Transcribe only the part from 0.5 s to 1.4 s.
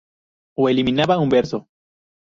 O eliminaba un